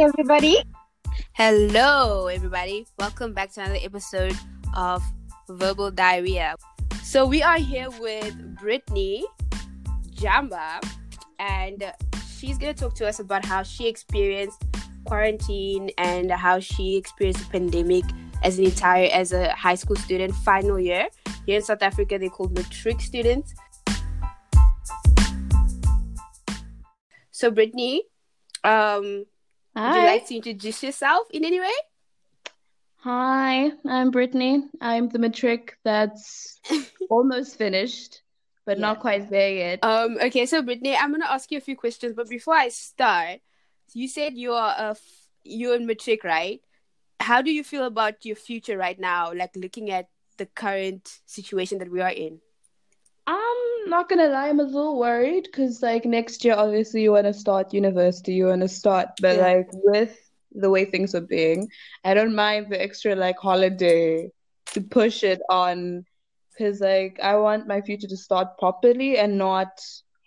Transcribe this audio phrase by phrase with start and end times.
[0.00, 0.56] Everybody.
[1.34, 2.86] Hello, everybody.
[2.98, 4.34] Welcome back to another episode
[4.74, 5.02] of
[5.50, 6.56] Verbal Diarrhea.
[7.02, 9.26] So, we are here with Brittany
[10.14, 10.82] Jamba,
[11.38, 11.92] and
[12.34, 14.64] she's going to talk to us about how she experienced
[15.04, 18.04] quarantine and how she experienced the pandemic
[18.42, 21.08] as an entire as a high school student final year
[21.44, 23.54] here in south africa they're called matric students
[27.30, 28.02] so brittany
[28.64, 29.24] um
[29.76, 29.88] Hi.
[29.88, 31.72] would you like to introduce yourself in any way
[33.02, 34.64] Hi, I'm Brittany.
[34.80, 36.60] I'm the matric that's
[37.10, 38.20] almost finished,
[38.66, 39.82] but not quite there yet.
[39.82, 42.68] um okay so brittany i'm going to ask you a few questions but before i
[42.68, 43.40] start
[43.94, 46.60] you said you are a f- you're in matric right
[47.18, 51.78] how do you feel about your future right now like looking at the current situation
[51.78, 52.38] that we are in
[53.30, 57.26] I'm not gonna lie, I'm a little worried because like next year, obviously you want
[57.26, 59.38] to start university, you want to start, but Yeah.
[59.38, 60.16] like with
[60.52, 61.68] the way things are being,
[62.04, 64.30] I don't mind the extra like holiday
[64.74, 66.04] to push it on
[66.52, 69.80] because like I want my future to start properly and not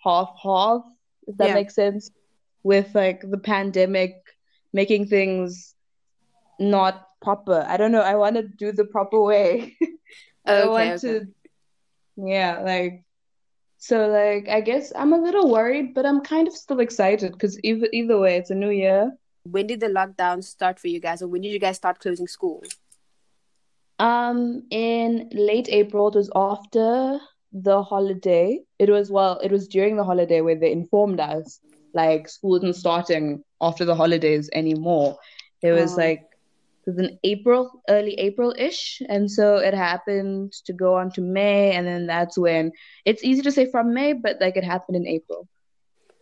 [0.04, 0.82] half half,
[1.26, 1.52] if that Yeah.
[1.52, 2.10] makes sense,
[2.64, 4.14] with like the pandemic
[4.72, 5.74] making things
[6.58, 7.64] not proper.
[7.68, 9.76] I don't know, I want to do the proper way.
[10.46, 11.00] I Okay, want okay.
[11.00, 11.26] to
[12.16, 13.02] yeah, like
[13.78, 17.58] so like I guess I'm a little worried, but I'm kind of still excited because
[17.64, 19.12] either either way, it's a new year.
[19.44, 22.26] when did the lockdown start for you guys or when did you guys start closing
[22.26, 22.62] school
[23.98, 27.18] Um, in late April, it was after
[27.52, 28.60] the holiday.
[28.78, 31.60] It was well, it was during the holiday where they informed us
[31.94, 35.16] like school isn't starting after the holidays anymore.
[35.62, 35.96] It was Oh.
[35.96, 36.22] like
[36.86, 41.86] was in April, early April-ish, and so it happened to go on to May, and
[41.86, 42.72] then that's when
[43.04, 45.48] it's easy to say from May, but like it happened in April.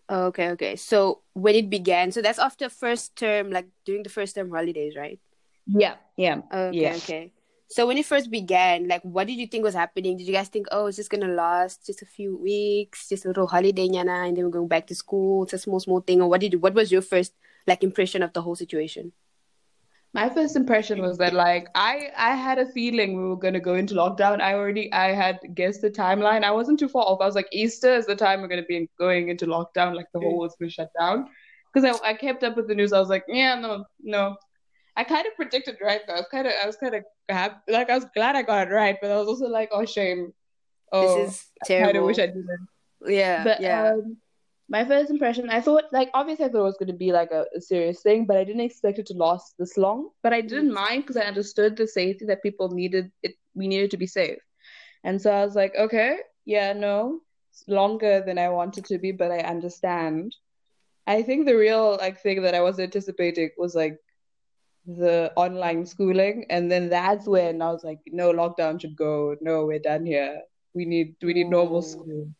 [0.08, 0.76] oh, okay okay.
[0.76, 4.94] So when it began so that's after first term like during the first term holidays
[4.96, 5.18] right?
[5.66, 6.94] Yeah, yeah, okay yeah.
[6.96, 7.32] okay.
[7.68, 10.16] So when it first began like what did you think was happening?
[10.18, 13.28] Did you guys think oh it's just gonna last just a few weeks just a
[13.28, 16.20] little holiday nyana, and then we're going back to school it's a small small thing
[16.20, 17.32] or what did you what was your first
[17.66, 19.12] like impression of the whole situation
[20.14, 23.74] My first impression was that like I I had a feeling we were gonna go
[23.76, 24.40] into lockdown.
[24.42, 26.44] I already I had guessed the timeline.
[26.44, 27.20] I wasn't too far off.
[27.22, 30.20] I was like Easter is the time we're gonna be going into lockdown, like the
[30.20, 31.28] whole world's gonna shut down.
[31.72, 32.92] Because I, I kept up with the news.
[32.92, 34.36] I was like, yeah, no, no.
[34.96, 36.14] I kind of predicted right though.
[36.14, 37.72] I was kind of I was kind of happy.
[37.72, 40.34] Like I was glad I got it right, but I was also like, oh shame.
[40.92, 42.68] Oh, this is terrible I kind of wish I didn't.
[43.06, 44.18] yeah But yeah um,
[44.72, 47.30] my first impression, I thought like obviously I thought it was going to be like
[47.30, 50.08] a, a serious thing, but I didn't expect it to last this long.
[50.22, 50.80] But I didn't mm.
[50.86, 53.12] mind because I understood the safety that people needed.
[53.22, 54.38] It we needed to be safe,
[55.04, 59.12] and so I was like, okay, yeah, no, it's longer than I wanted to be,
[59.12, 60.34] but I understand.
[61.06, 63.98] I think the real like thing that I was anticipating was like
[64.86, 69.36] the online schooling, and then that's when I was like, no, lockdown should go.
[69.42, 70.40] No, we're done here.
[70.72, 72.32] We need we need normal school.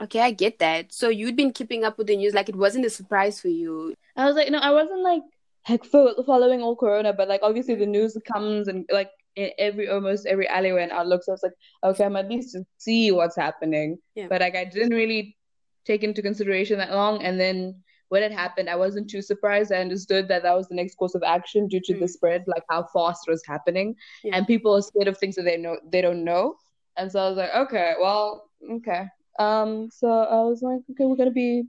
[0.00, 2.84] Okay i get that so you'd been keeping up with the news like it wasn't
[2.84, 5.22] a surprise for you I was like, no, I wasn't like
[5.62, 10.26] heck following all Corona, but like obviously the news comes and like in every almost
[10.26, 11.22] every alleyway and outlook.
[11.22, 11.52] So I was like,
[11.84, 13.96] okay, I'm at least to see what's happening.
[14.16, 14.26] Yeah.
[14.28, 15.36] But like I didn't really
[15.84, 17.22] take into consideration that long.
[17.22, 19.70] And then when it happened, I wasn't too surprised.
[19.72, 22.10] I understood that that was the next course of action due to the Mm.
[22.10, 23.94] spread, like how fast it was happening,
[24.24, 24.34] Yeah.
[24.34, 26.56] and people are scared of things that they know they don't know.
[26.96, 29.06] And so I was like, okay, well, okay.
[29.38, 31.64] Um, so I was like, okay, we're gonna be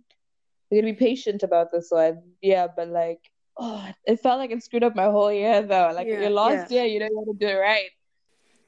[0.70, 2.22] we're gonna be patient about this one.
[2.42, 3.20] Yeah, but like,
[3.58, 5.92] oh, it felt like it screwed up my whole year though.
[5.94, 7.90] Like Yeah, your last year, you know, you want to do it right.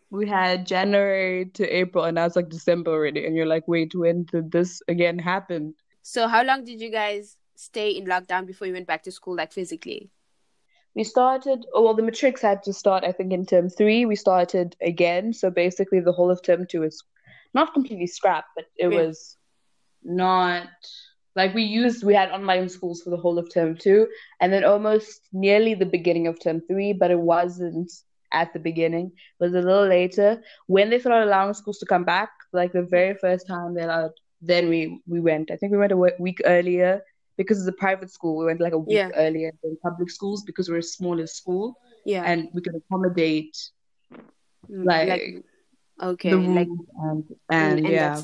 [0.10, 3.96] We had January to April, and now it's like December already, and you're like, wait,
[3.96, 5.74] when did this again happen?
[6.04, 9.36] So how long did you guys stay in lockdown before you went back to school,
[9.36, 10.10] like physically?
[10.96, 14.06] We started, oh, well, the matrics had to start, I think, in term three.
[14.06, 17.02] We started again, so basically the whole of term two is
[17.54, 19.02] not completely scrapped, but it Yeah.
[19.02, 19.38] was
[20.04, 20.68] not
[21.36, 24.08] like we used we had online schools for the whole of term two
[24.42, 27.92] and then almost nearly the beginning of term three but it wasn't
[28.34, 32.04] at the beginning it was a little later when they started allowing schools to come
[32.04, 34.12] back like the very first time they allowed
[34.42, 37.02] then we we went i think we went a week earlier
[37.38, 39.12] because it's a private school we went like a week Yeah.
[39.16, 41.76] earlier than public schools because we're a smaller school
[42.06, 42.26] Yeah.
[42.26, 43.56] and we could accommodate
[44.70, 45.34] Mm, like,
[46.02, 46.68] okay, like
[46.98, 48.22] and and, and yeah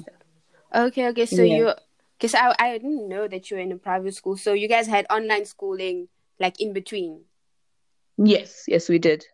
[0.75, 1.25] okay, okay.
[1.25, 1.57] So Yeah.
[1.57, 1.73] you
[2.19, 4.37] because I I didn't know that you were in a private school.
[4.37, 6.09] So you guys had online schooling
[6.39, 7.25] like in between.
[8.17, 9.25] yes yes we did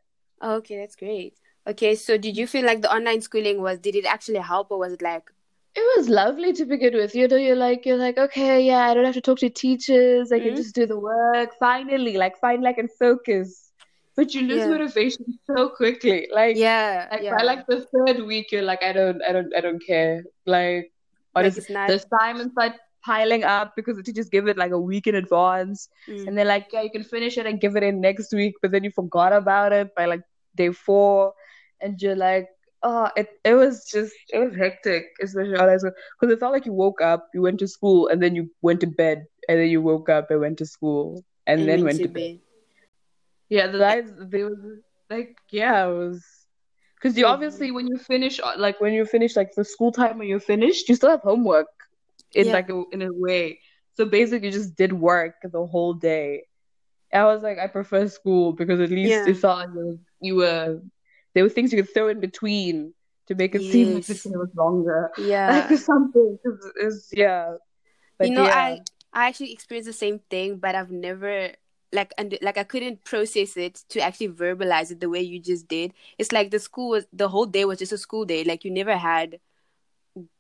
[0.44, 1.36] Okay, that's great.
[1.68, 4.78] Okay, so did you feel like the online schooling was did it actually help or
[4.80, 5.31] was it like
[5.75, 7.16] It was lovely to begin with.
[7.16, 10.31] You know, you're like, you're like, okay, yeah, I don't have to talk to teachers.
[10.31, 10.57] I can Mhm.
[10.57, 11.56] just do the work.
[11.60, 13.72] Finally, like, finally, I can focus.
[14.15, 14.69] But you lose Yeah.
[14.69, 16.27] motivation so quickly.
[16.31, 17.36] Like, Yeah, like yeah.
[17.36, 20.24] by like the third week, you're like, I don't, I don't, I don't care.
[20.45, 20.92] Like,
[21.36, 21.88] Like honestly, it's not.
[21.89, 22.74] the assignments start
[23.04, 26.27] piling up because the teachers give it like a week in advance, Mm.
[26.27, 28.71] and they're like, yeah, you can finish it and give it in next week, but
[28.71, 30.21] then you forgot about it by like
[30.56, 31.33] day four,
[31.81, 32.48] and you're like,
[32.83, 37.01] oh, it it was just it was hectic, especially because it felt like you woke
[37.01, 40.07] up, you went to school, and then you went to bed, and then you woke
[40.07, 42.13] up and went to school, and, And then went to bed.
[42.13, 42.39] bed.
[43.53, 44.59] Yeah, the lives they was
[45.09, 46.23] like yeah, it was
[46.95, 50.17] because you obviously when you finish uh, like when you finish like the school time
[50.19, 51.67] when you're finished, you still have homework
[52.35, 53.59] in yeah, like a, in a way.
[53.95, 56.44] So basically, you just did work the whole day.
[57.13, 59.97] I was like, I prefer school because at least yeah, it felt like you were,
[60.21, 60.79] you were
[61.33, 62.94] there were things you could throw in between
[63.27, 66.38] to make it seem like it was longer, Yeah, like something.
[66.77, 67.55] It's yeah,
[68.19, 68.81] You know, yeah, I
[69.13, 71.51] I actually experienced the same thing, but I've never
[71.94, 75.68] like and like I couldn't process it to actually verbalize it the way you just
[75.68, 75.94] did.
[76.18, 78.44] It's like the school was the whole day was just a school day.
[78.44, 79.40] Like you never had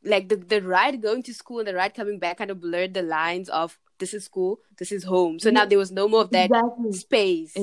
[0.03, 2.93] like the the ride going to school and the ride coming back kind of blurred
[2.93, 5.39] the lines of this is school, this is home.
[5.39, 6.91] So now there was no more of that exactly.
[6.91, 7.55] space.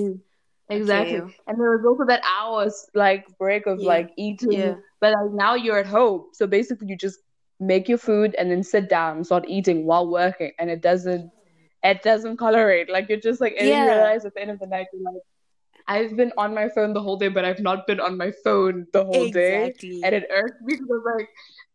[0.71, 1.19] Exactly.
[1.21, 1.35] Okay.
[1.49, 3.89] And there was also that hours like break of Yeah.
[3.89, 4.75] like eating, Yeah.
[5.01, 6.27] but like now you're at home.
[6.33, 7.19] So basically you just
[7.59, 11.31] make your food and then sit down and start eating while working and it doesn't
[11.83, 12.91] it doesn't colorate.
[12.91, 13.95] Like you're just like and then you Yeah.
[13.95, 15.23] realize at the end of the night you're like
[15.89, 18.87] I've been on my phone the whole day, but I've not been on my phone
[18.93, 19.75] the whole day.
[20.05, 21.29] And it irked me because I was like,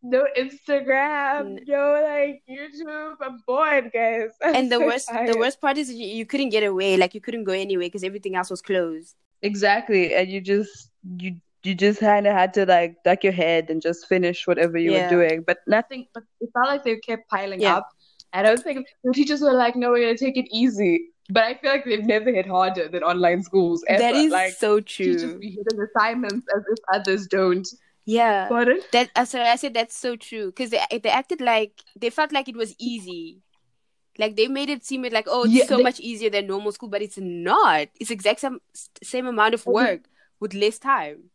[0.04, 3.16] no Instagram, no like YouTube.
[3.22, 4.30] I'm bored, guys.
[4.42, 6.98] I'm And the so worst the worst part is you, you couldn't get away.
[6.98, 9.16] Like you couldn't go anywhere because everything else was closed.
[9.42, 13.69] Exactly, and you just you you just kind of had to like duck your head
[13.69, 15.44] and just finish whatever you were doing.
[15.46, 17.78] But nothing, but it felt like they kept piling Yeah.
[17.78, 17.90] up.
[18.36, 21.56] I don't think the teachers were like, "No, we're gonna take it easy." But I
[21.56, 24.00] feel like they've never hit harder than online schools ever.
[24.00, 25.40] That is like so teachers true.
[25.40, 27.68] be hitting assignments as if others don't.
[28.06, 28.48] Yeah.
[28.68, 28.92] It?
[28.92, 32.32] That uh, sorry, I said that's so true because they they acted like they felt
[32.32, 33.42] like it was easy,
[34.20, 36.72] like they made it seem like oh it's Yeah, so they- much easier than normal
[36.72, 37.88] school, but it's not.
[38.00, 38.60] It's exact same
[39.02, 40.02] same amount of work
[40.40, 41.32] with less time.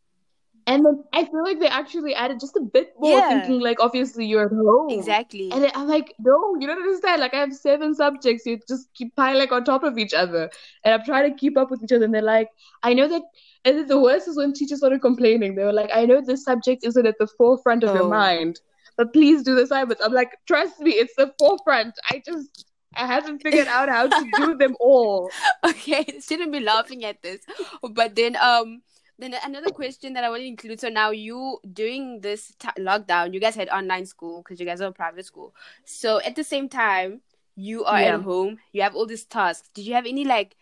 [0.67, 3.29] And then I feel like they actually added just a bit more, Yeah.
[3.29, 4.89] thinking like obviously you're at home.
[4.91, 5.51] Exactly.
[5.51, 7.19] And I'm like, no, you don't understand.
[7.21, 8.45] Like I have seven subjects.
[8.45, 10.49] You just keep piling on top of each other.
[10.83, 12.05] And I'm trying to keep up with each other.
[12.05, 12.49] And they're like,
[12.83, 13.23] I know that
[13.65, 15.55] and then the worst is when teachers started complaining.
[15.55, 17.93] They were like, I know this subject isn't at the forefront of Oh.
[17.95, 18.59] your mind,
[18.97, 20.03] but please do the assignments.
[20.03, 21.93] I'm like, trust me, it's the forefront.
[22.09, 22.65] I just
[22.95, 25.31] I haven't figured out how to do them all.
[25.65, 27.41] okay, shouldn't be laughing at this.
[27.93, 28.81] But then um
[29.19, 30.79] then another question that I want to include.
[30.79, 34.81] So now you during this t- lockdown, you guys had online school because you guys
[34.81, 35.53] are a private school.
[35.85, 37.21] So at the same time,
[37.55, 38.15] you are Yeah.
[38.15, 38.59] at home.
[38.71, 39.69] You have all these tasks.
[39.73, 40.55] Did you have any like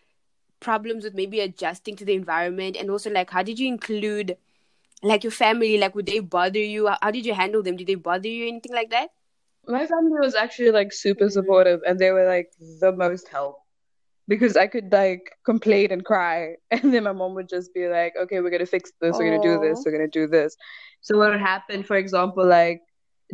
[0.60, 2.76] problems with maybe adjusting to the environment?
[2.76, 4.36] And also like how did you include
[5.02, 5.78] like your family?
[5.78, 6.88] Like would they bother you?
[7.00, 7.76] How, did you handle them?
[7.76, 8.48] Did they bother you?
[8.48, 9.10] Anything like that?
[9.66, 12.50] My family was actually like super supportive and they were like
[12.80, 13.58] the most help
[14.30, 18.14] because I could like complain and cry and then my mom would just be like,
[18.16, 20.56] okay, we're gonna fix this, we're gonna do this, we're gonna do this.
[21.02, 22.80] So what would happen, for example, like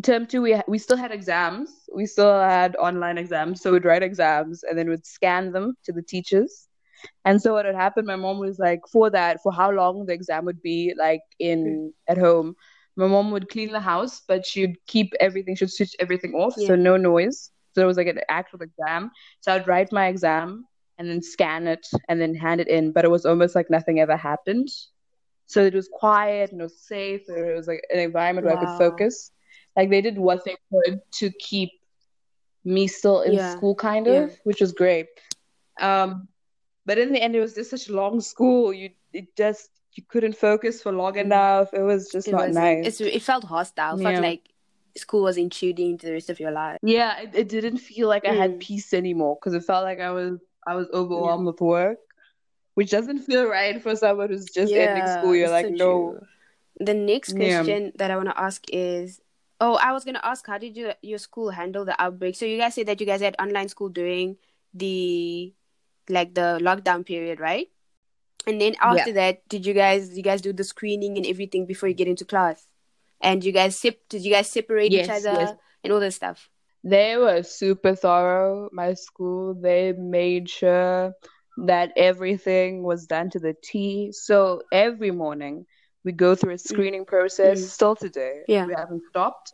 [0.03, 4.03] term two, we we still had exams, we still had online exams, so we'd write
[4.03, 6.67] exams and then we'd scan them to the teachers.
[7.27, 10.15] And so what would happen, my mom was like, for that, for how long the
[10.15, 12.13] exam would be like in hmm.
[12.13, 12.55] at home,
[12.97, 16.75] my mom would clean the house, but she'd keep everything, she'd switch everything off, so
[16.75, 17.51] no noise.
[17.75, 19.11] So it was like an actual exam.
[19.41, 20.65] So I'd write my exam
[20.99, 24.01] and then scan it and then hand it in, but it was almost like nothing
[24.01, 24.69] ever happened.
[25.47, 27.23] So it was quiet and it was safe.
[27.29, 29.31] And It was like an environment where I could focus.
[29.77, 31.71] Like they did what they could to keep
[32.65, 33.51] me still in Yeah.
[33.51, 34.25] school, kind Yeah.
[34.25, 35.07] of, which was great.
[35.81, 36.29] Um,
[36.85, 38.73] but in the end, it was just such a long school.
[38.73, 41.21] You it just you couldn't focus for long Mm.
[41.27, 41.75] enough.
[41.75, 42.87] It was just It not was nice.
[42.87, 43.97] it's, it felt hostile.
[43.99, 44.13] It Yeah.
[44.13, 44.49] felt like
[44.97, 46.79] school was intruding into the rest of your life.
[46.83, 48.61] Yeah, it, it didn't feel like I had Mm.
[48.61, 51.99] peace anymore because it felt like I was I was overwhelmed with work,
[52.75, 55.35] which doesn't feel right for someone who's just ending school.
[55.35, 55.77] You're like, so no.
[55.77, 56.21] true.
[56.81, 57.63] The next Yeah.
[57.63, 59.21] question that I want to ask is,
[59.61, 62.37] oh, I was gonna ask, how did you, your school handle the outbreak?
[62.37, 64.37] So you guys said that you guys had online school during
[64.75, 65.55] the
[66.09, 67.69] like the lockdown period, right?
[68.47, 71.89] And then after that, did you guys you guys do the screening and everything before
[71.89, 72.67] you get into class?
[73.21, 75.55] And you guys sep- did you guys separate each other yes.
[75.83, 76.51] and all that stuff?
[76.87, 79.55] They were super thorough, my school.
[79.55, 81.13] They made sure
[81.67, 84.13] that everything was done to the T.
[84.13, 85.67] So every morning
[86.05, 87.71] we go through a screening process Mm.
[87.71, 88.45] still today.
[88.49, 88.67] Yeah.
[88.67, 89.53] We haven't stopped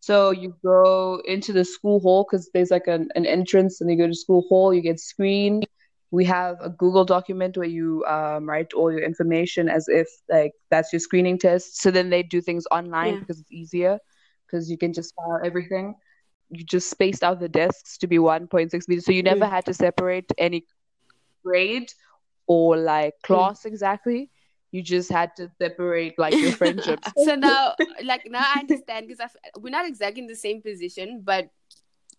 [0.00, 3.96] So you go into the school hall because there's like an, an entrance and you
[3.98, 5.66] go to school hall, you get screened.
[6.10, 10.52] We have a Google document where you um, write all your information as if like
[10.70, 11.80] that's your screening test.
[11.82, 13.20] So then they do things online Yeah.
[13.20, 13.98] because it's easier
[14.46, 15.94] because you can just file everything.
[16.54, 19.04] You just spaced out the desks to be 1.6 meters.
[19.04, 19.50] So you never Mm.
[19.50, 20.64] had to separate any
[21.44, 21.90] grade
[22.46, 24.30] or like class exactly.
[24.72, 27.08] You just had to separate like your friendships.
[27.24, 31.50] so now, like now, I understand because we're not exactly in the same position, but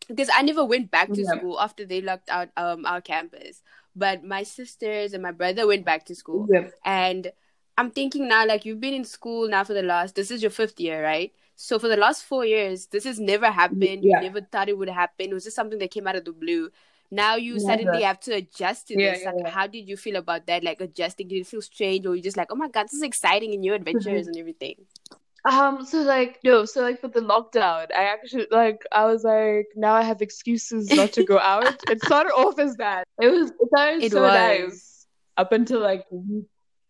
[0.07, 1.37] because I never went back to Yeah.
[1.37, 3.61] school after they locked out um our campus,
[3.95, 6.69] but my sisters and my brother went back to school, Yeah.
[6.85, 7.31] and
[7.77, 10.15] I'm thinking now, like you've been in school now for the last.
[10.15, 11.33] This is your fifth year, right?
[11.55, 14.03] So for the last four years, this has never happened.
[14.03, 14.17] Yeah.
[14.17, 15.29] You never thought it would happen.
[15.29, 16.69] It was just something that came out of the blue.
[17.11, 17.65] Now you Never.
[17.67, 19.21] suddenly have to adjust to Yeah, this.
[19.23, 20.63] yeah, like, how did you feel about that?
[20.63, 21.27] Like adjusting?
[21.27, 23.61] Did it feel strange, or you just like, oh my god, this is exciting and
[23.61, 24.75] new adventures and everything?
[25.45, 29.67] Um, so like no, so like for the lockdown, I actually like I was like
[29.75, 31.79] now I have excuses not to go out.
[31.89, 33.07] it started off as that.
[33.21, 34.33] It was it started It so was.
[34.33, 35.07] nice
[35.37, 36.05] up until like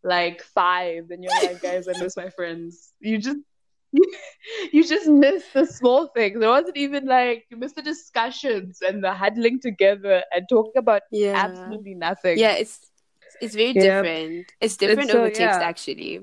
[0.04, 2.94] like five, and you're like, guys, I miss my friends.
[3.02, 3.40] You just
[4.72, 6.42] you just miss the small things.
[6.42, 11.02] It wasn't even like you miss the discussions and the huddling together and talking about
[11.12, 12.38] Yeah, absolutely nothing.
[12.38, 12.54] yeah.
[12.54, 12.80] It's
[13.42, 14.02] it's very Yeah.
[14.02, 14.52] different.
[14.62, 15.68] It's different so- over text yeah.
[15.68, 16.22] actually.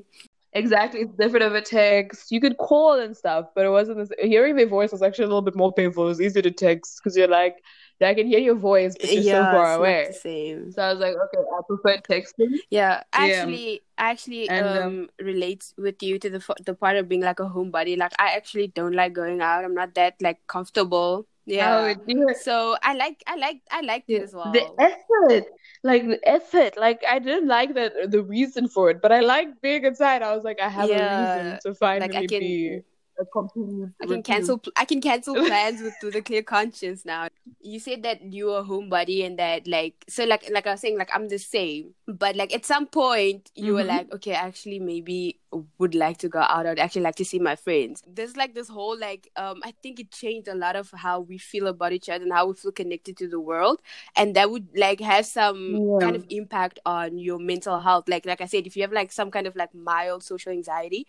[0.54, 2.30] Exactly, it's different over text.
[2.30, 4.10] You could call and stuff, but it wasn't this.
[4.20, 6.04] Hearing their voice was actually a little bit more painful.
[6.04, 7.56] It was easier to text because you're like,
[8.04, 10.12] I can hear your voice, but you're so far away.
[10.12, 10.72] same.
[10.72, 12.58] So I was like, okay, I prefer texting.
[12.70, 13.44] Yeah, Yeah.
[13.44, 17.20] actually, I actually And, um, um, relate with you to the the part of being
[17.22, 17.96] like a homebody.
[17.98, 19.64] Like I actually don't like going out.
[19.64, 21.26] I'm not that like comfortable.
[21.44, 21.94] Yeah.
[21.98, 22.32] Oh.
[22.34, 24.52] So I like I like I liked it as well.
[24.52, 25.44] The effort,
[25.84, 29.60] like the effort, like I didn't like that the reason for it, but I like
[29.60, 30.22] being inside.
[30.22, 32.80] I was like, I have a reason to finally Like I can be
[33.18, 33.88] a complete.
[34.00, 34.22] I can routine.
[34.22, 37.28] cancel I can cancel plans with with a clear conscience now.
[37.64, 40.80] You said that you were a homebody and that like so like like I was
[40.80, 41.94] saying like I'm the same.
[42.08, 43.86] But like at some point you were Mhm.
[43.86, 45.38] like, okay, actually maybe
[45.78, 46.66] would like to go out.
[46.66, 48.02] I'd actually like to see my friends.
[48.06, 51.38] There's like this whole like um I think it changed a lot of how we
[51.38, 53.80] feel about each other and how we feel connected to the world.
[54.16, 56.00] And that would like have some Yeah.
[56.00, 58.08] kind of impact on your mental health.
[58.08, 61.06] Like like I said, if you have like some kind of like mild social anxiety,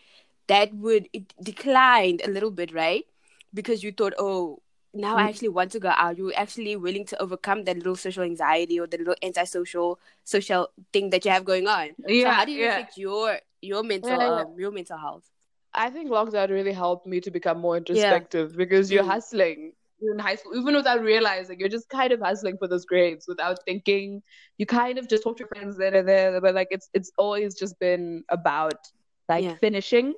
[0.47, 3.05] that would it declined a little bit, right?
[3.53, 4.61] Because you thought, oh,
[4.93, 5.29] now I Mm.
[5.29, 6.17] actually want to go out.
[6.17, 11.09] You're actually willing to overcome that little social anxiety or the little antisocial social thing
[11.11, 11.89] that you have going on.
[11.99, 12.71] so Yeah, how did it yeah.
[12.79, 14.41] affect your your mental Yeah, yeah.
[14.41, 15.29] um your mental health?
[15.73, 19.07] I think lockdown really helped me to become more introspective because you're Mm.
[19.15, 23.25] hustling in high school, even without realizing, you're just kind of hustling for those grades
[23.27, 24.21] without thinking.
[24.57, 27.11] You kind of just talk to your friends there and there, but like it's it's
[27.17, 28.75] always just been about
[29.29, 29.55] like Yeah.
[29.55, 30.13] finishing.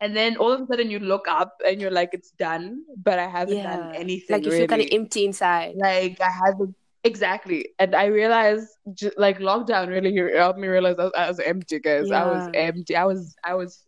[0.00, 3.18] And then all of a sudden you look up and you're like, it's done, but
[3.18, 3.62] I haven't Yeah.
[3.62, 4.34] done anything.
[4.34, 4.60] Like you really.
[4.60, 5.74] feel kind of empty inside.
[5.76, 6.74] like I haven't
[7.04, 8.68] exactly, and I realized
[9.16, 12.10] like lockdown really helped me realize I was, I was empty, guys.
[12.10, 12.96] I was empty.
[12.96, 13.84] I was I was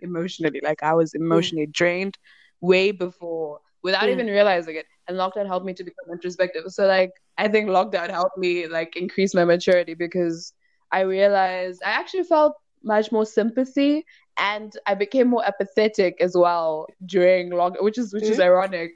[0.00, 2.18] emotionally like I was emotionally drained
[2.60, 4.12] way before without Yeah.
[4.12, 4.86] even realizing it.
[5.08, 6.64] And lockdown helped me to become introspective.
[6.68, 10.52] So like I think lockdown helped me like increase my maturity because
[10.90, 14.04] I realized I actually felt much more sympathy
[14.38, 18.42] and I became more empathetic as well during lock which is which is mm-hmm.
[18.42, 18.92] ironic.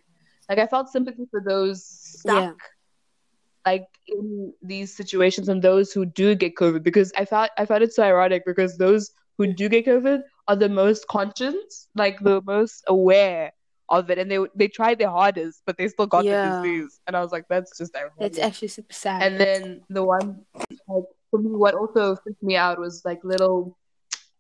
[0.49, 3.73] Like I felt sympathy for those stuck Yeah.
[3.73, 7.83] like in these situations and those who do get COVID because I felt I found
[7.83, 12.43] it so ironic because those who do get COVID are the most conscious, like the
[12.43, 13.53] most aware
[13.89, 16.61] of it, and they they tried their hardest, but they still got Yeah.
[16.61, 17.01] the disease.
[17.07, 18.15] And I was like, that's just ironic.
[18.19, 19.23] That's actually super sad.
[19.23, 20.45] And then the one
[20.89, 23.79] like, for me, what also freaked me out was like little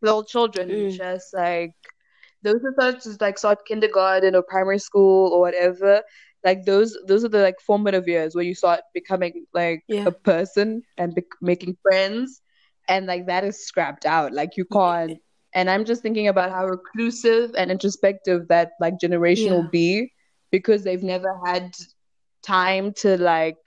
[0.02, 0.96] little children, Mm.
[0.96, 1.74] just like
[2.42, 6.02] those are such as like start kindergarten or primary school or whatever.
[6.44, 10.06] Like those those are the like formative years where you start becoming like Yeah.
[10.06, 12.42] a person and bec making friends,
[12.88, 14.32] and like that is scrapped out.
[14.32, 15.18] Like you can't.
[15.54, 19.56] And I'm just thinking about how reclusive and introspective that like generation Yeah.
[19.56, 20.12] will be
[20.50, 21.74] because they've never had
[22.42, 23.58] time to like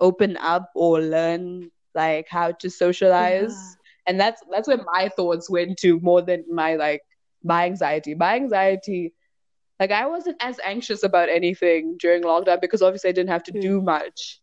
[0.00, 3.52] open up or learn like how to socialize.
[3.52, 3.74] Yeah.
[4.06, 7.02] and that's that's where my thoughts went to more than my like
[7.42, 8.14] my anxiety.
[8.14, 9.14] My anxiety
[9.80, 13.52] like i wasn't as anxious about anything during lockdown because obviously i didn't have to
[13.52, 13.60] hmm.
[13.60, 14.40] do much.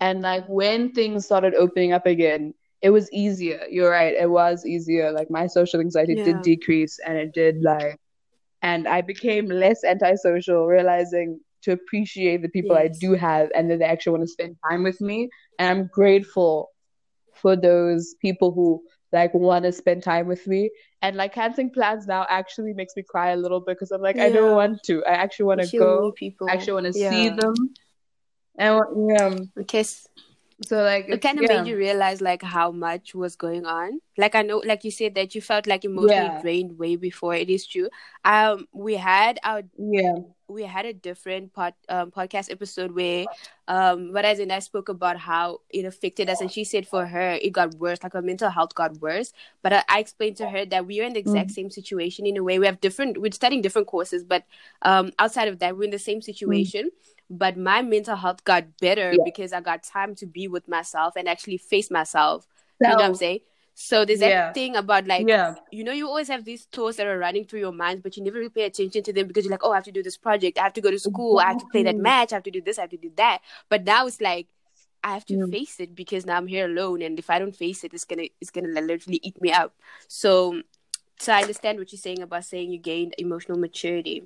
[0.00, 3.62] And like when things started opening up again it was easier.
[3.70, 4.14] You're right.
[4.14, 5.10] It was easier.
[5.10, 6.24] Like my social anxiety Yeah.
[6.24, 7.98] did decrease and it did like
[8.62, 13.78] and i became less antisocial realizing to appreciate the people i do have and that
[13.80, 15.28] they actually want to spend time with me.
[15.58, 16.70] And i'm grateful
[17.36, 20.70] for those people who like want to spend time with me.
[21.02, 24.18] And like canceling plans now actually makes me cry a little bit because I'm like,
[24.18, 25.04] I don't want to.
[25.04, 26.12] I actually want to go.
[26.12, 26.48] people.
[26.48, 27.10] I actually want to Yeah.
[27.10, 27.54] see them.
[28.58, 30.06] And yeah, Okay, s-
[30.64, 31.48] so like it kind of yeah.
[31.48, 34.00] made you realize like how much was going on.
[34.16, 36.40] Like I know, like you said that you felt like emotionally Yeah.
[36.40, 37.34] drained way before.
[37.34, 37.88] It is true.
[38.24, 40.16] Um, we had our yeah,
[40.48, 43.26] we had a different pod, um, podcast episode where
[43.68, 47.38] um Varaz and I spoke about how it affected us and she said for her
[47.42, 49.32] it got worse like her mental health got worse
[49.62, 51.54] but I, I explained to her that we are in the exact Mm.
[51.54, 54.44] same situation in a way we have different we're studying different courses but
[54.82, 56.90] um outside of that we're in the same situation
[57.28, 59.24] but my mental health got better Yeah.
[59.24, 62.46] because I got time to be with myself and actually face myself
[62.80, 63.40] you know what I'm saying
[63.74, 67.06] so there's that thing about like yeah, you know, you always have these thoughts that
[67.06, 69.50] are running through your mind, but you never really pay attention to them because you're
[69.50, 71.48] like, oh, I have to do this project, I have to go to school, I
[71.48, 73.40] have to play that match, I have to do this, I have to do that.
[73.68, 74.46] But now it's like
[75.04, 75.50] I have to Mm.
[75.50, 78.28] face it because now I'm here alone, and if I don't face it, it's gonna
[78.40, 79.74] it's gonna literally eat me up.
[80.08, 80.62] So,
[81.18, 84.22] so I understand what you're saying about saying you gained emotional maturity.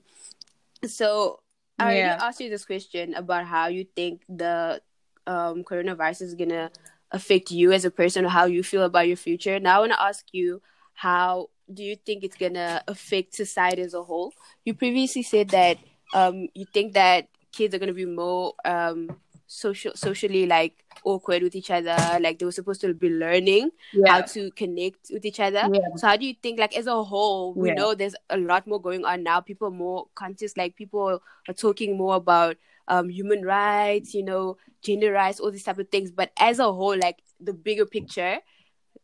[0.87, 1.41] So
[1.81, 2.19] I already Yeah.
[2.21, 4.83] asked you this question about how you think the
[5.27, 6.71] um, coronavirus is gonna
[7.11, 9.59] affect you as a person or how you feel about your future.
[9.59, 10.61] Now I want to ask you
[10.95, 14.33] how do you think it's gonna affect society as a whole?
[14.65, 15.79] You previously said that
[16.13, 19.17] um, you think that kids are gonna be more um,
[19.51, 21.97] social, socially like awkward with each other.
[22.21, 23.71] Like they were supposed to be learning
[24.07, 25.69] how to connect with each other.
[25.73, 27.75] yeah, So how do you think, like as a whole, we Yeah.
[27.75, 29.41] know there's a lot more going on now.
[29.41, 30.57] People are more conscious.
[30.57, 32.57] Like people are talking more about
[32.89, 36.11] um, human rights, you know, gender rights, all these type of things.
[36.11, 38.39] But as a whole, like the bigger picture,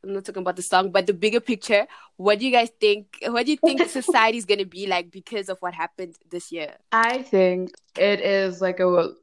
[0.04, 1.86] I'm not talking about the song, but the bigger picture.
[2.16, 3.18] What do you guys think?
[3.26, 6.74] What do you think society is gonna be like because of what happened this year?
[6.92, 9.14] I think it is like a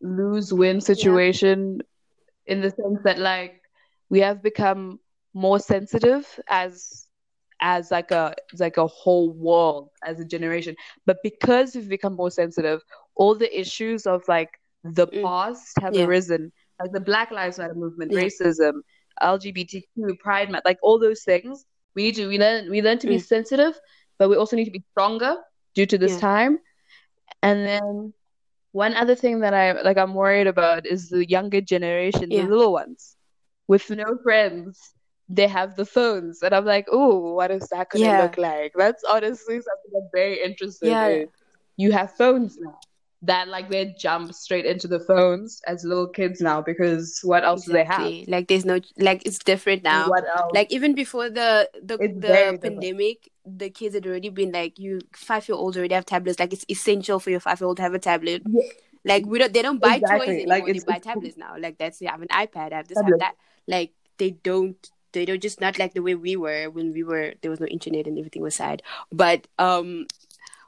[0.00, 1.80] lose-win situation
[2.46, 3.60] in the sense that like
[4.08, 4.98] we have become
[5.34, 7.06] more sensitive as
[7.60, 10.74] as like a as like a whole world as a generation.
[11.06, 12.82] But because we've become more sensitive,
[13.16, 14.50] all the issues of like
[14.84, 15.22] the Mm.
[15.22, 16.06] past have Yeah.
[16.06, 18.28] arisen, like the Black Lives Matter movement, Yeah.
[18.28, 18.80] racism,
[19.20, 21.64] LGBTQ, Pride like all those things.
[21.94, 23.18] We need to we learn we learn to be Mm.
[23.18, 23.78] sensitive,
[24.18, 25.36] but we also need to be stronger
[25.74, 26.18] due to this Yeah.
[26.18, 26.58] time.
[27.42, 28.12] And then
[28.76, 32.42] one other thing that I like I'm worried about is the younger generation, Yeah.
[32.46, 33.16] the little ones,
[33.68, 34.94] with no friends.
[35.28, 38.16] They have the phones, and I'm like, oh, what is that gonna Yeah.
[38.16, 38.72] look like?
[38.76, 41.02] That's honestly something I'm very interested Yeah.
[41.02, 41.28] in.
[41.76, 42.78] You have phones now.
[43.22, 47.64] That like they jump straight into the phones as little kids now because what else
[47.64, 48.12] do they have?
[48.28, 50.08] Like there's no like it's different now.
[50.08, 50.52] What else?
[50.54, 52.62] like even before the the, It's the very different.
[52.80, 56.52] pandemic the kids had already been like you five year olds already have tablets like
[56.52, 58.62] it's essential for your five year old to have a tablet Yeah.
[59.04, 60.18] like we don't they don't buy Exactly.
[60.26, 62.76] toys anymore Like, they buy it's- tablets now like that's I have an ipad I
[62.76, 63.34] have this I have that
[63.66, 64.76] like they don't
[65.12, 67.66] they don't just not like the way we were when we were there was no
[67.66, 70.06] internet and everything was sad but um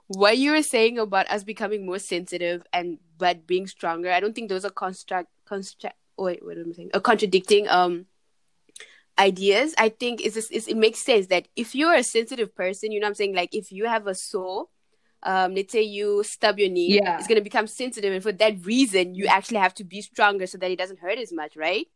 [0.09, 4.35] what you were saying about us becoming more sensitive and but being stronger i don't
[4.35, 6.90] think those are construct construct wait what am i saying?
[6.94, 8.07] Uh, contradicting um
[9.18, 9.75] ideas.
[9.77, 13.01] I think it's, just, it's it makes sense that if you're a sensitive person you
[13.01, 13.35] know what i'm saying?
[13.35, 14.66] Like if you have a sore
[15.25, 17.18] um let's say you stub your knee Yeah.
[17.18, 20.47] it's going to become sensitive and for that reason you actually have to be stronger
[20.47, 21.87] so that it doesn't hurt as much right?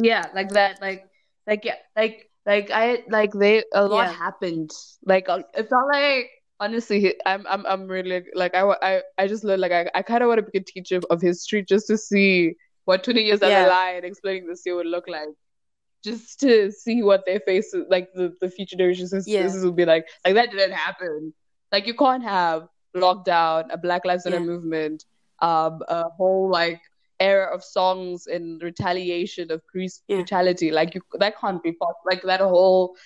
[0.00, 1.06] Yeah like that like
[1.46, 4.12] like yeah like like i like they a lot Yeah.
[4.12, 4.70] happened.
[5.04, 6.30] Like uh, it felt like
[6.64, 10.22] honestly i'm i'm, I'm really like i i, I just learned like i, I kind
[10.22, 13.50] of want to be a teacher of history just to see what 20 years down
[13.50, 13.62] Yeah.
[13.64, 15.28] the line explaining this year would look like
[16.04, 19.52] just to see what their faces like the, the future generations Yeah.
[19.62, 21.32] will be like like that didn't happen
[21.72, 24.46] like you can't have lockdown a black lives matter Yeah.
[24.46, 25.04] movement
[25.40, 26.80] um a whole like
[27.20, 30.16] era of songs in retaliation of police Yeah.
[30.16, 30.70] brutality.
[30.72, 32.00] Like you, that can't be possible.
[32.06, 32.96] Like that whole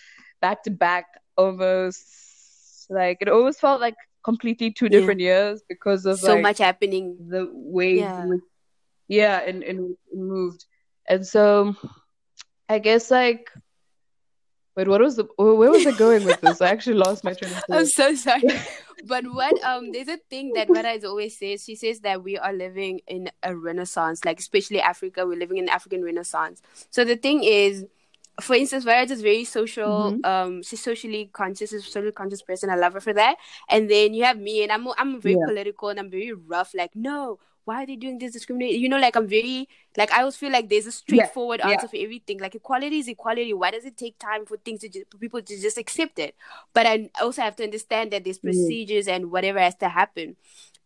[0.40, 2.04] back to back, almost
[2.88, 4.98] like it always felt like completely two Yeah.
[5.00, 8.26] different years because of so like much happening the way, Yeah.
[8.26, 8.40] which-
[9.08, 10.66] yeah, and and moved,
[11.08, 11.74] and so
[12.68, 13.50] I guess like.
[14.76, 15.24] Wait, what was the?
[15.36, 16.60] Where was I going with this?
[16.60, 17.78] I actually lost my train of thought.
[17.78, 18.42] I'm so sorry.
[19.06, 21.64] but what um there's a thing that Mara always says.
[21.64, 25.68] She says that we are living in a renaissance, like especially Africa, we're living in
[25.68, 26.62] African renaissance.
[26.90, 27.86] So the thing is,
[28.40, 30.24] for instance, Varaj is very social, Mhm.
[30.24, 32.70] um, she's socially conscious, she's a socially conscious person.
[32.70, 33.36] I love her for that.
[33.68, 35.46] And then you have me and I'm I'm very Yeah.
[35.46, 38.80] political and I'm very rough, like, no, why are they doing this discrimination?
[38.80, 41.70] You know, like I'm very like I always feel like there's a straightforward yeah.
[41.72, 42.38] answer for everything.
[42.38, 43.52] Like equality is equality.
[43.52, 46.34] Why does it take time for things to just, for people to just accept it?
[46.72, 48.44] But I also have to understand that there's Mhm.
[48.44, 50.36] procedures and whatever has to happen.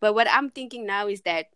[0.00, 1.46] But what I'm thinking now is that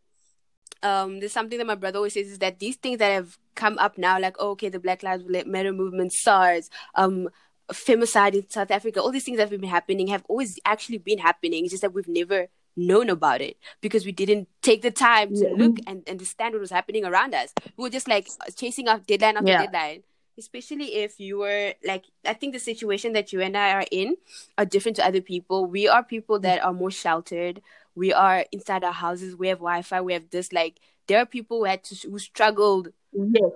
[0.82, 3.78] um, there's something that my brother always says is that these things that have come
[3.78, 7.28] up now, like oh, okay, the Black Lives Matter movement, SARS, um,
[7.72, 11.18] femicide in South Africa, all these things that have been happening have always actually been
[11.18, 11.64] happening.
[11.64, 15.44] It's just that we've never known about it because we didn't take the time to
[15.46, 15.54] Yeah.
[15.56, 17.52] look and understand what was happening around us.
[17.76, 19.62] We were just like chasing off deadline after Yeah.
[19.62, 20.02] deadline.
[20.38, 24.16] Especially if you were like, I think the situation that you and I are in
[24.58, 25.64] are different to other people.
[25.64, 27.62] We are people that are more sheltered.
[27.96, 29.34] We are inside our houses.
[29.34, 30.00] We have Wi Fi.
[30.02, 30.52] We have this.
[30.52, 30.78] Like,
[31.08, 33.50] there are people who had to, who struggled Yes.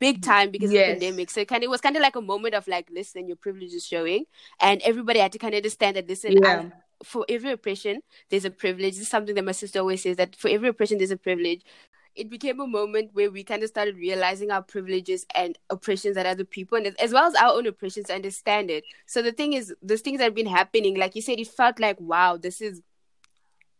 [0.00, 0.94] big time because Yes.
[0.94, 1.30] of the pandemic.
[1.30, 3.36] So it kind of it was kind of like a moment of like, listen, your
[3.36, 4.24] privilege is showing,
[4.60, 6.70] and everybody had to kind of understand that listen, Yeah.
[6.70, 6.72] I-
[7.04, 8.00] for every oppression,
[8.30, 8.94] there's a privilege.
[8.94, 11.62] This is something that my sister always says that for every oppression, there's a privilege.
[12.14, 16.26] It became a moment where we kind of started realizing our privileges and oppressions at
[16.26, 18.84] other people, and as well as our own oppressions, understand it.
[19.06, 21.80] So the thing is, those things that have been happening, like you said, it felt
[21.80, 22.82] like wow, this is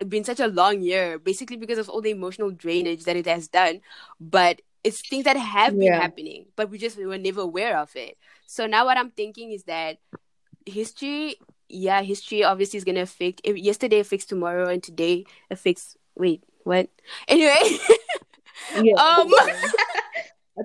[0.08, 3.48] been such a long year, basically because of all the emotional drainage that it has
[3.48, 3.80] done.
[4.20, 6.00] But it's things that have been Yeah.
[6.00, 8.16] happening, but we just we were never aware of it.
[8.46, 9.98] So now what I'm thinking is that
[10.66, 11.36] history,
[11.68, 13.40] yeah, history obviously is gonna affect.
[13.44, 15.96] If yesterday affects tomorrow, and today affects.
[16.16, 16.88] Wait, what?
[17.28, 17.78] Anyway,
[18.74, 18.94] Yeah.
[18.96, 19.30] um,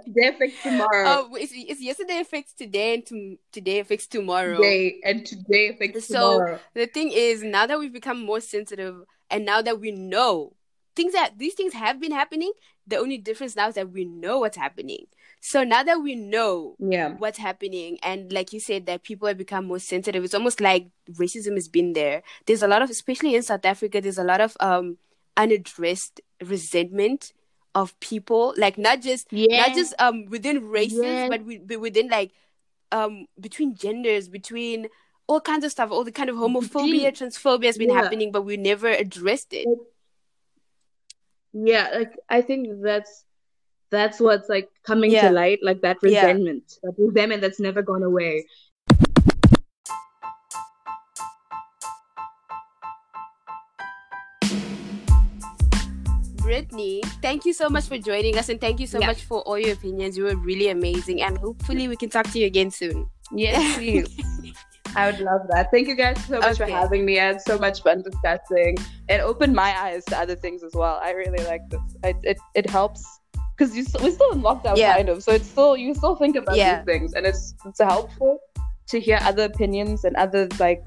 [0.04, 1.04] Today affects tomorrow.
[1.08, 4.58] oh, it's, it's yesterday affects today, and to, today affects tomorrow.
[4.58, 6.58] Today and today affects So- tomorrow.
[6.74, 10.54] So the thing is now that we've become more sensitive and now that we know
[10.96, 12.52] things that these things have been happening
[12.88, 15.06] the only difference now is that we know what's happening
[15.42, 17.14] so now that we know Yeah.
[17.20, 20.88] what's happening and like you said that people have become more sensitive it's almost like
[21.12, 24.42] racism has been there there's a lot of especially in south africa there's a lot
[24.42, 24.98] of um
[25.36, 27.32] unaddressed resentment
[27.78, 29.58] of people like not just Yeah.
[29.62, 31.30] not just um within races Yes.
[31.30, 32.32] but we, but within like
[32.92, 34.88] um between genders between
[35.28, 38.02] all kinds of stuff all the kind of homophobia transphobia has been Yeah.
[38.02, 39.68] happening but we never addressed it
[41.54, 43.24] Yeah, like I think that's
[43.90, 45.30] that's what's like coming Yeah.
[45.30, 46.26] to light, like that Yeah.
[46.28, 48.46] resentment, that resentment that's never gone away.
[56.48, 59.08] Brittany thank you so much for joining us and thank you so Yeah.
[59.12, 62.40] much for all your opinions you were really amazing and hopefully we can talk to
[62.40, 64.08] you again soon Yes, please.
[64.96, 65.70] I would love that.
[65.70, 67.20] Thank you guys so much for having me.
[67.20, 68.78] I had so much fun discussing.
[69.10, 70.98] It opened my eyes to other things as well.
[71.04, 71.82] I really like this.
[72.06, 73.04] It it, it helps
[73.58, 74.96] because you we're still in lockdown Yeah.
[74.96, 76.78] kind of, so it's still you still think about Yeah.
[76.78, 78.40] these things, and it's it's helpful
[78.92, 80.82] to hear other opinions and other like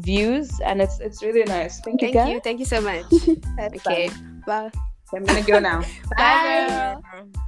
[0.00, 1.78] views, and it's it's really nice.
[1.80, 2.32] Thank you, thank guys.
[2.32, 3.06] you thank you so much
[3.70, 4.31] okay fine.
[4.46, 4.70] Bye
[5.14, 5.84] I'm gonna go now.
[6.16, 7.42] bye girl.